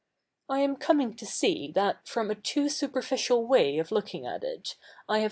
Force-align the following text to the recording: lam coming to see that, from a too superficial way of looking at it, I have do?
lam 0.49 0.75
coming 0.77 1.13
to 1.15 1.27
see 1.27 1.71
that, 1.71 2.07
from 2.07 2.31
a 2.31 2.35
too 2.35 2.67
superficial 2.69 3.45
way 3.45 3.77
of 3.77 3.91
looking 3.91 4.25
at 4.25 4.43
it, 4.43 4.75
I 5.07 5.17
have 5.17 5.19
do? 5.19 5.19